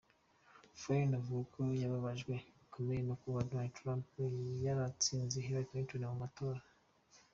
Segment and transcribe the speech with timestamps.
[0.79, 4.05] Flynt avuga ko yababajwe bikomeye no kuba Donald Trump
[4.65, 6.59] yaratsinze Hillary Clinton mu matora.